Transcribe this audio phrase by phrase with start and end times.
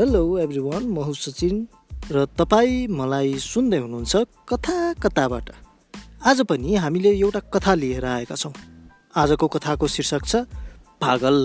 [0.00, 1.56] Hello every one म हुँ सचिन
[2.12, 4.16] र तपाईँ मलाई सुन्दै हुनुहुन्छ
[4.48, 5.50] कथा कथाबाट।
[6.24, 8.52] आज पनि हामीले एउटा कथा लिएर आएका छौँ।
[9.12, 10.36] आजको कथाको शीर्षक छ
[11.04, 11.36] पागल।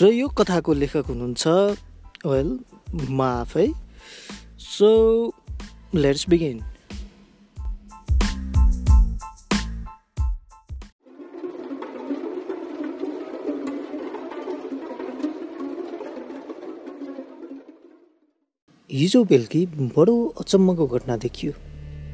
[0.00, 1.44] र यो कथाको लेखक हुनुहुन्छ
[2.24, 2.48] वेल
[3.12, 3.68] म आफै
[4.72, 4.88] सो
[5.94, 6.64] लेट्स बिगिन
[18.92, 19.60] हिजो बेलुकी
[19.96, 21.52] बडो अचम्मको घटना देखियो।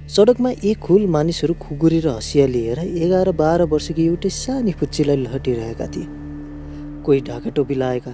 [0.09, 5.87] सडकमा एक हुल मानिसहरू खुकुरी र हँसिया लिएर एघार बाह्र वर्षकी एउटै सानी पुच्चीलाई लहटिरहेका
[5.91, 6.07] थिए।
[7.03, 8.13] कोही ढाका टोपी लगाएका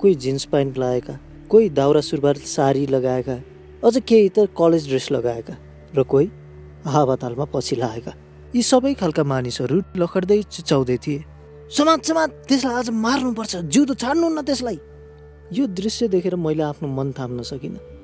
[0.00, 1.18] कोही जिन्स प्यान्ट लगाएका
[1.50, 3.36] कोही दाउरा सुरबार साडी लगाएका
[3.84, 5.54] अझ केही त कलेज ड्रेस लगाएका
[5.92, 6.30] र कोही
[6.88, 8.12] हावातालमा पछि लगाएका
[8.54, 11.24] यी सबै खालका मानिसहरू लखड्दै चिचाउँदै थिए।
[11.76, 14.78] समाज समाज त्यसलाई आज मार्नुपर्छ। जिउ त छाड्नु न त्यसलाई!
[15.52, 17.97] यो दृश्य देखेर मैले आफ्नो मन थाम्न सकिनँ।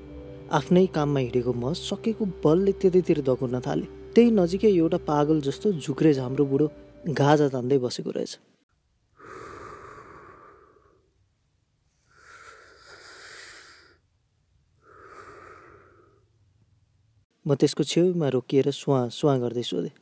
[0.53, 6.13] आफ्नै काममा हिँडेको म सकेको बलले त्यतैतिर दगुर्न थालेँ। त्यही नजिकै एउटा पागल जस्तो झुक्रे
[6.15, 6.67] झाम्रो बुढो
[7.11, 8.33] गाजा तान्दै बसेको रहेछ।
[17.47, 19.95] म त्यसको छेउमा रोकिएर सुहाँ सुहाँ गर्दै सोधेँ।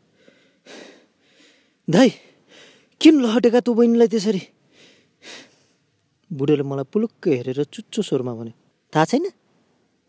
[1.89, 2.09] दाइ
[3.01, 4.43] किन लहटेका तँ बहिनीलाई त्यसरी?
[6.31, 8.55] बुढोले मलाई पुलुक्क हेरेर चुच्चो स्वरमा भन्यो।
[8.93, 9.27] थाहा छैन?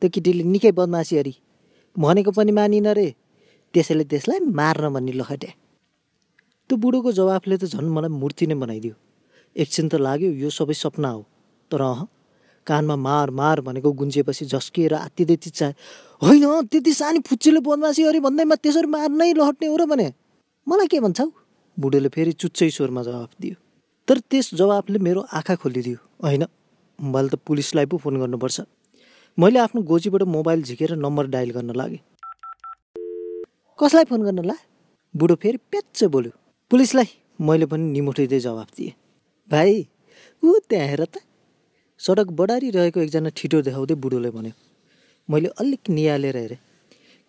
[0.03, 1.33] त्यो केटीले निकै बदमासी अरे।
[1.95, 3.07] भनेको पनि मानिन रे।
[3.73, 5.51] त्यसैले त्यसलाई मार्न भन्ने लखट्या
[6.67, 8.95] त्यो बुढोको जवाफले त झन् मलाई मूर्ति नै बनाइदियो।
[9.55, 11.21] एकछिन त लाग्यो यो सबै सपना हो।
[11.71, 12.03] तर अह
[12.67, 15.73] कानमा मार मार भनेको गुन्जिएपछि झस्किएर आत्तिँदै चिच्चाए
[16.19, 20.07] होइन त्यति सानी फुच्चीले बदमासी अरे भन्दैमा त्यसरी मार्नै लहट्ने हो र भने।
[20.67, 21.27] मलाई के भन्छौ?
[21.79, 23.55] बुढोले फेरि चुच्चै स्वरमा जवाफ दियो।
[24.07, 26.43] तर त्यस जवाफले मेरो आँखा खोलिदियो। होइन
[26.99, 28.83] मैले त पुलिसलाई पो फोन गर्नुपर्छ।
[29.38, 31.98] मैले आफ्नो गोजीबाट मोबाइल झिकेर नम्बर डायल गर्न लागेँ।
[33.80, 34.54] कसलाई फोन गर्न ला?
[35.14, 36.32] बुढो फेरि प्याच्च बोल्यो।
[36.71, 37.08] पुलिसलाई
[37.42, 38.92] मैले पनि निमुठिँदै जवाफ दिएँ।
[39.49, 39.86] भाइ
[40.43, 41.17] ऊ त्यहाँ हेर त।
[41.98, 44.54] सडक बढारिरहेको एकजना ठिटो देखाउँदै बुढोले भन्यो
[45.30, 46.58] मैले अलिक निहालेर हेरेँ।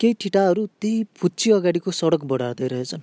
[0.00, 3.00] केही ठिटाहरू त्यही फुच्ची अगाडिको सडक बढार्दै रहेछन्।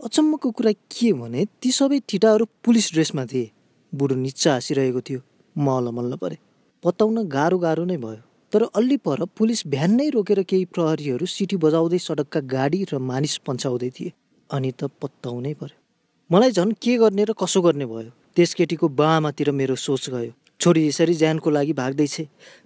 [0.00, 3.50] अचम्मको कुरा के भने ती सबै ठिटाहरू पुलिस ड्रेसमा थिए।
[3.92, 5.20] बुढो निच्चा हाँसिरहेको थियो।
[5.58, 6.38] म अलमल्ल परे।
[6.84, 8.22] पत्ताउन गाह्रो गाह्रो नै भयो।
[8.54, 13.36] तर अल्ली पर पुलिस भ्यान नै रोकेर केही प्रहरीहरू सिटी बजाउँदै सडकका गाडी र मानिस
[13.46, 14.12] पन्छाउँदै थिए
[14.50, 15.78] अनि त पत्ताउनै पर्यो।
[16.30, 18.10] मलाई झन् के गर्ने र कसो गर्ने भयो?
[18.36, 22.16] त्यस केटीको बाआमातिर मेरो सोच गयो। छोरी यसरी ज्यानको लागि भाग्दैछ।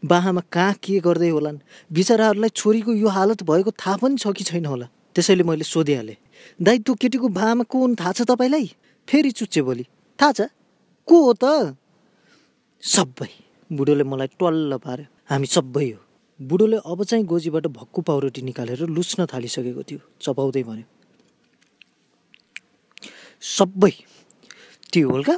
[0.04, 1.59] बाहामा कहाँ के गर्दै होलान्?
[1.93, 4.87] बिचराहरूलाई छोरीको यो हालत भएको थाहा पनि छ कि छैन होला?
[5.15, 6.16] त्यसैले मैले सोधिहालेँ।
[6.62, 8.66] दाइ त्यो केटीको बाआमा को हुन् थाहा छ तपाईँलाई?
[9.09, 9.84] फेरि चुच्चे बोली।
[10.21, 10.41] थाहा छ।
[11.09, 11.77] को हो त?
[12.82, 13.32] सबै
[13.72, 16.00] बुढोले मलाई टल्ल पार्यो। हामी सबै हो।
[16.41, 20.87] बुढोले अब चाहिँ गोजीबाट भक्कु पाउरोटी निकालेर लुच्न थालिसकेको थियो चपाउँदै भन्यो।
[23.43, 23.93] सबै
[24.93, 25.37] त्यो हुल्का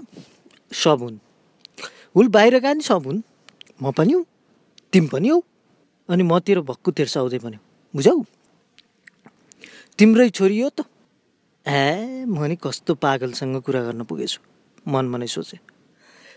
[0.73, 1.19] सब हुन्।
[2.15, 3.21] हुल बाहिरका नि सब हुन्।
[3.83, 4.23] म पनि हौ
[4.93, 5.39] तिमी पनि हौ।
[6.09, 7.61] अनि मतिर भक्कु तेर्साउँदै भन्यो
[7.95, 8.15] बुझौ
[9.99, 10.87] तिम्रै छोरी हो त?
[11.67, 14.39] ए म नि कस्तो पागलसँग कुरा गर्न पुगेछु
[14.87, 15.61] मनमा नै सोचेँ।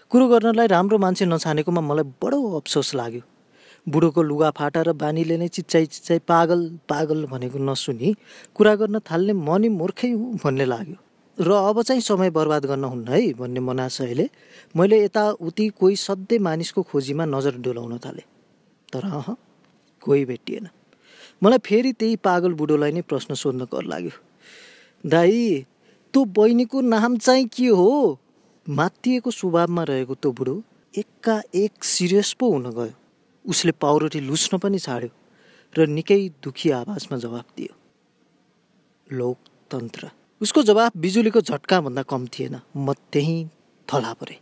[0.09, 3.21] कुरो गर्नलाई राम्रो मान्छे नछानेकोमा मलाई बडो अफसोस लाग्यो।
[3.87, 8.15] बुढोको लुगा फाटा र बानीले नै चिच्चाइ चिच्चाइ पागल पागल भनेको नसुनी
[8.55, 10.97] कुरा गर्न थाल्ने म नि मूर्खै हुँ भन्ने लाग्यो।
[11.37, 14.29] र अब चाहिँ समय बर्बाद गर्न हुन्न है भन्ने मनाशयले
[14.75, 18.25] मैले यताउति कोही सधैँ मानिसको खोजीमा नजर डोलाउन थालेँ।
[18.93, 19.35] तर अह
[20.01, 20.67] कोही भेटिएन।
[21.43, 24.15] मलाई फेरि त्यही पागल बुढोलाई नै प्रश्न सोध्न कर लाग्यो।
[25.03, 25.65] दाई
[26.13, 28.19] तँ बहिनीको नाम चाहिँ के हो?
[28.69, 30.55] मातिएको स्वभावमा रहेको त्यो बुढो
[30.93, 33.02] एकाएक सिरियस पो हुन गयो।
[33.45, 35.11] उसले पाउरोटी लुच्न पनि छाड्यो
[35.73, 37.73] र निकै दुखी आवाजमा जवाफ दियो।
[39.07, 40.09] लोकतन्त्र।
[40.41, 43.49] उसको जवाफ बिजुलीको झट्काभन्दा कम थिएन। म त्यहीँ
[43.87, 44.39] थला परेँ।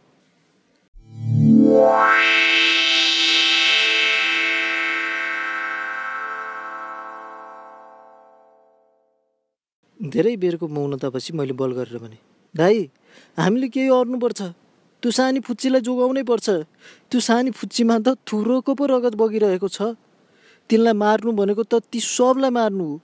[9.99, 12.17] धेरै बेरको मौनतापछि मैले बल गरेर भने
[12.55, 12.89] दाई
[13.37, 14.41] हामीले केही गर्नुपर्छ
[15.01, 16.47] त्यो सानी फुच्चीलाई जोगाउनै पर्छ।
[17.09, 19.97] त्यो सानी फुच्चीमा त थुरोको पो रगत बगिरहेको छ।
[20.69, 22.95] तिनलाई मार्नु भनेको त ती सबलाई मार्नु हो।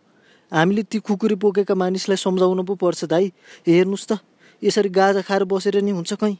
[0.52, 3.34] हामीले ती कुकुरी पोकेका मानिसलाई सम्झाउनु पो पर्छ दाई।
[3.66, 4.22] हेर्नुहोस् त
[4.62, 6.38] यसरी गाजा खाएर बसेर नि हुन्छ कहीँ?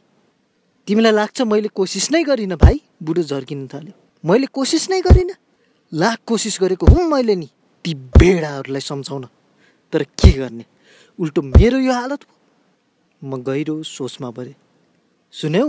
[0.88, 3.94] तिमीलाई लाग्छ मैले कोसिस नै गरिनँ भाइ बुढो झर्किन थाल्यो।
[4.24, 5.36] मैले कोसिस नै गरिनँ।
[5.92, 7.48] लाख कोसिस गरेको हुँ मैले नि
[7.84, 9.24] ती भेडाहरूलाई सम्झाउन।
[9.92, 10.64] तर के गर्ने?
[11.18, 12.22] उल्टो मेरो यो हालत
[13.22, 14.54] म गहिरो सोचमा परेँ।
[15.34, 15.66] सुन्यौ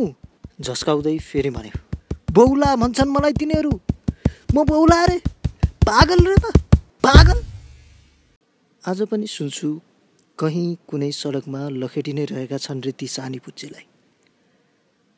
[0.61, 1.79] झस्काउँदै फेरि भन्यो
[2.33, 3.71] बौला भन्छन् मलाई तिनीहरू।
[4.56, 5.17] म बौला रे।
[5.83, 6.45] पागल रे त।
[7.03, 7.38] पागल!
[8.83, 9.69] आज पनि सुन्छु
[10.39, 13.85] कहीँ कुनै सडकमा लखेटी नै रहेका छन् रे ती सानी पुच्चेलाई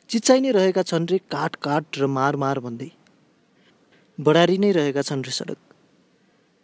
[0.10, 2.92] चिच्चाइ नै रहेका छन् रे काट काट र मार मार भन्दै।
[4.20, 5.60] बढारी नै रहेका छन् रे सडक।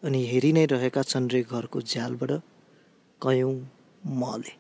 [0.04, 2.32] अनि हेरि नै रहेका छन् रे घरको झ्यालबाट
[3.22, 3.58] कयौँ
[4.22, 4.54] मले।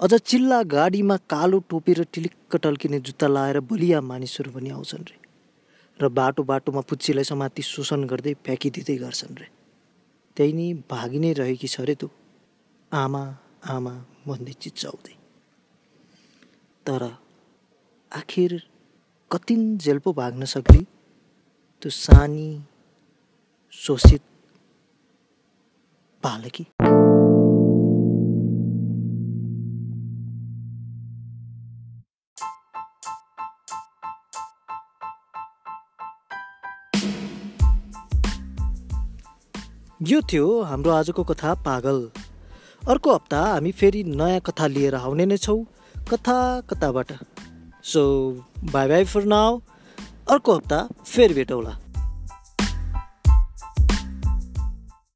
[0.00, 5.16] अझ चिल्ला गाडीमा कालो टोपी र टिलिक्क टल्किने जुत्ता लाएर बलिया मानिसहरू पनि आउँछन् रे।
[6.00, 9.48] र बाटो बाटोमा पुच्चीलाई समाति शोषण गर्दै फ्याँकिदिँदै गर्छन् रे।
[10.36, 12.08] त्यही नि भागी नै रहेकी छ रे तँ।
[12.92, 13.22] आमा
[13.68, 13.94] आमा
[14.24, 15.14] भन्दै चिच्चाउँदै
[16.86, 17.02] तर
[18.12, 18.50] आखिर
[19.30, 20.82] कतिन जेल पो भाग्न सक्ली?
[21.82, 22.48] त्यो सानी
[23.72, 24.22] शोषित
[26.24, 26.89] बालकी।
[40.00, 41.98] यो थियो हाम्रो आजको कथा पागल।
[42.88, 45.64] अर्को हप्ता हामी फेरि नयाँ कथा लिएर आउने नै छौँ
[46.10, 46.36] कथा
[46.70, 47.12] कताबाट
[47.84, 48.04] so
[48.72, 49.60] bye bye for now
[50.30, 51.76] अर्को हप्ता फेरि भेटौँला।